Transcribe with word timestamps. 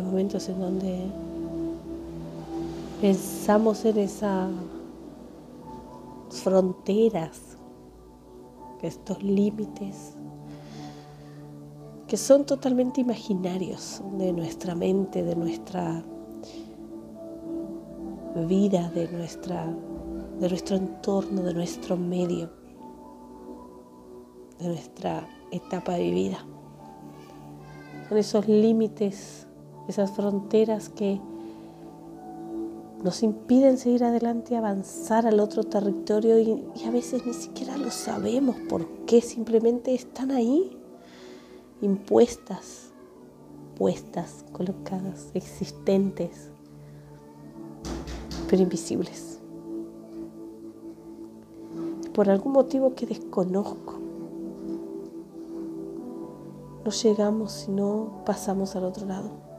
Hay 0.00 0.06
momentos 0.06 0.48
en 0.48 0.58
donde 0.58 0.98
pensamos 3.02 3.84
en 3.84 3.98
esas 3.98 4.50
fronteras, 6.30 7.58
estos 8.80 9.22
límites 9.22 10.14
que 12.08 12.16
son 12.16 12.46
totalmente 12.46 13.02
imaginarios 13.02 14.00
de 14.16 14.32
nuestra 14.32 14.74
mente, 14.74 15.22
de 15.22 15.36
nuestra 15.36 16.02
vida, 18.48 18.90
de, 18.94 19.06
nuestra, 19.08 19.66
de 20.40 20.48
nuestro 20.48 20.76
entorno, 20.76 21.42
de 21.42 21.52
nuestro 21.52 21.98
medio, 21.98 22.50
de 24.60 24.66
nuestra 24.68 25.28
etapa 25.50 25.92
de 25.92 26.10
vida. 26.10 26.38
Son 28.08 28.16
esos 28.16 28.48
límites, 28.48 29.46
esas 29.88 30.10
fronteras 30.10 30.88
que 30.88 31.20
nos 33.02 33.22
impiden 33.22 33.78
seguir 33.78 34.04
adelante, 34.04 34.56
avanzar 34.56 35.26
al 35.26 35.40
otro 35.40 35.64
territorio 35.64 36.38
y, 36.38 36.64
y, 36.76 36.84
a 36.84 36.90
veces 36.90 37.24
ni 37.24 37.32
siquiera 37.32 37.76
lo 37.76 37.90
sabemos 37.90 38.56
por 38.68 38.86
qué, 39.06 39.22
simplemente 39.22 39.94
están 39.94 40.30
ahí, 40.30 40.76
impuestas, 41.80 42.90
puestas, 43.76 44.44
colocadas, 44.52 45.30
existentes, 45.32 46.50
pero 48.48 48.62
invisibles. 48.62 49.38
Por 52.12 52.28
algún 52.28 52.52
motivo 52.52 52.94
que 52.94 53.06
desconozco, 53.06 53.94
no 56.84 56.90
llegamos 56.90 57.52
si 57.52 57.70
no 57.70 58.22
pasamos 58.26 58.76
al 58.76 58.84
otro 58.84 59.06
lado. 59.06 59.49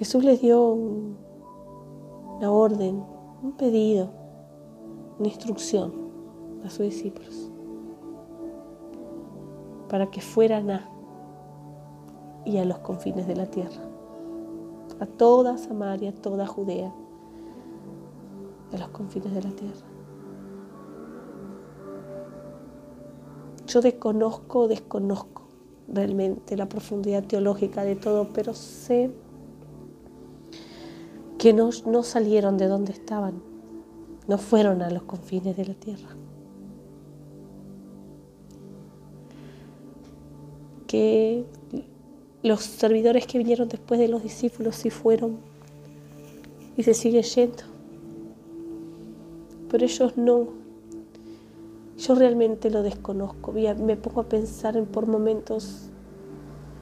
Jesús 0.00 0.24
les 0.24 0.40
dio 0.40 0.72
una 0.72 2.50
orden, 2.50 3.04
un 3.42 3.52
pedido, 3.52 4.10
una 5.18 5.28
instrucción 5.28 5.92
a 6.64 6.70
sus 6.70 6.86
discípulos 6.86 7.52
para 9.90 10.10
que 10.10 10.22
fueran 10.22 10.70
a 10.70 10.88
y 12.46 12.56
a 12.56 12.64
los 12.64 12.78
confines 12.78 13.26
de 13.26 13.36
la 13.36 13.44
tierra, 13.44 13.82
a 15.00 15.04
toda 15.04 15.58
Samaria, 15.58 16.14
toda 16.14 16.46
Judea, 16.46 16.94
a 18.72 18.78
los 18.78 18.88
confines 18.88 19.34
de 19.34 19.42
la 19.42 19.50
tierra. 19.50 19.86
Yo 23.66 23.82
desconozco, 23.82 24.66
desconozco 24.66 25.42
realmente 25.88 26.56
la 26.56 26.70
profundidad 26.70 27.22
teológica 27.22 27.84
de 27.84 27.96
todo, 27.96 28.28
pero 28.32 28.54
sé 28.54 29.10
que 31.40 31.54
no, 31.54 31.70
no 31.86 32.02
salieron 32.02 32.58
de 32.58 32.68
donde 32.68 32.92
estaban, 32.92 33.42
no 34.28 34.36
fueron 34.36 34.82
a 34.82 34.90
los 34.90 35.04
confines 35.04 35.56
de 35.56 35.64
la 35.64 35.72
tierra. 35.72 36.10
Que 40.86 41.46
los 42.42 42.60
servidores 42.60 43.26
que 43.26 43.38
vinieron 43.38 43.70
después 43.70 43.98
de 43.98 44.08
los 44.08 44.22
discípulos 44.22 44.76
sí 44.76 44.90
fueron 44.90 45.38
y 46.76 46.82
se 46.82 46.92
sigue 46.92 47.22
yendo. 47.22 47.62
Pero 49.70 49.86
ellos 49.86 50.18
no. 50.18 50.48
Yo 51.96 52.16
realmente 52.16 52.68
lo 52.68 52.82
desconozco. 52.82 53.52
Me 53.52 53.96
pongo 53.96 54.20
a 54.20 54.28
pensar 54.28 54.76
en 54.76 54.84
por 54.84 55.06
momentos 55.06 55.86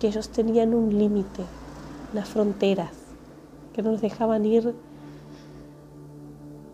que 0.00 0.08
ellos 0.08 0.30
tenían 0.30 0.74
un 0.74 0.98
límite, 0.98 1.44
unas 2.12 2.28
fronteras, 2.28 2.97
que 3.78 3.82
no 3.84 3.92
nos 3.92 4.00
dejaban 4.00 4.44
ir 4.44 4.74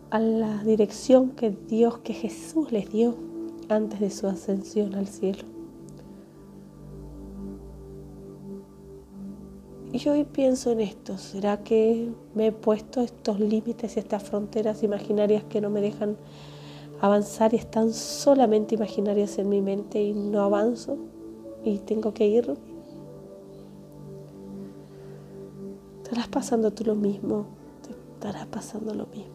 a 0.08 0.18
la 0.18 0.64
dirección 0.64 1.32
que 1.32 1.50
Dios, 1.50 1.98
que 1.98 2.14
Jesús 2.14 2.72
les 2.72 2.90
dio 2.90 3.14
antes 3.68 4.00
de 4.00 4.08
su 4.08 4.26
ascensión 4.26 4.94
al 4.94 5.06
cielo. 5.06 5.44
Y 9.92 10.08
hoy 10.08 10.24
pienso 10.24 10.70
en 10.70 10.80
esto, 10.80 11.18
¿será 11.18 11.62
que 11.62 12.10
me 12.34 12.46
he 12.46 12.52
puesto 12.52 13.02
estos 13.02 13.38
límites 13.38 13.98
y 13.98 14.00
estas 14.00 14.22
fronteras 14.22 14.82
imaginarias 14.82 15.44
que 15.44 15.60
no 15.60 15.68
me 15.68 15.82
dejan 15.82 16.16
avanzar 17.02 17.52
y 17.52 17.58
están 17.58 17.92
solamente 17.92 18.76
imaginarias 18.76 19.36
en 19.36 19.50
mi 19.50 19.60
mente 19.60 20.02
y 20.02 20.14
no 20.14 20.40
avanzo 20.40 20.96
y 21.64 21.80
tengo 21.80 22.14
que 22.14 22.26
ir. 22.26 22.56
Estarás 26.04 26.28
pasando 26.28 26.70
tú 26.70 26.84
lo 26.84 26.94
mismo, 26.94 27.46
te 27.82 27.92
estará 27.92 28.46
pasando 28.46 28.92
lo 28.92 29.06
mismo. 29.06 29.32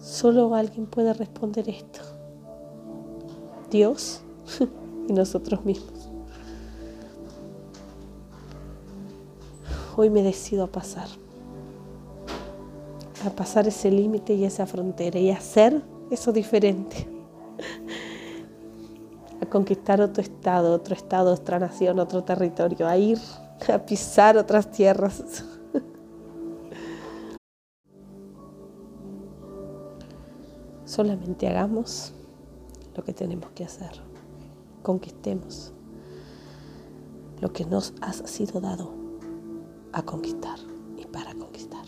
Solo 0.00 0.54
alguien 0.54 0.86
puede 0.86 1.14
responder 1.14 1.68
esto. 1.70 2.00
Dios 3.70 4.22
y 5.08 5.12
nosotros 5.12 5.64
mismos. 5.64 6.10
Hoy 9.96 10.10
me 10.10 10.22
decido 10.22 10.64
a 10.64 10.66
pasar 10.66 11.08
a 13.24 13.30
pasar 13.30 13.66
ese 13.66 13.90
límite 13.90 14.34
y 14.34 14.44
esa 14.44 14.66
frontera 14.66 15.18
y 15.18 15.30
hacer 15.30 15.82
eso 16.10 16.32
diferente. 16.32 17.17
A 19.40 19.46
conquistar 19.46 20.00
otro 20.00 20.22
estado, 20.22 20.72
otro 20.74 20.94
estado, 20.94 21.32
otra 21.32 21.58
nación, 21.58 21.98
otro 21.98 22.24
territorio, 22.24 22.86
a 22.86 22.96
ir 22.96 23.18
a 23.72 23.78
pisar 23.78 24.36
otras 24.36 24.70
tierras. 24.70 25.44
Solamente 30.84 31.48
hagamos 31.48 32.12
lo 32.96 33.04
que 33.04 33.12
tenemos 33.12 33.50
que 33.50 33.64
hacer. 33.64 34.00
Conquistemos 34.82 35.72
lo 37.40 37.52
que 37.52 37.64
nos 37.64 37.94
ha 38.00 38.12
sido 38.12 38.60
dado 38.60 38.92
a 39.92 40.02
conquistar 40.02 40.58
y 40.96 41.06
para 41.06 41.34
conquistar. 41.34 41.84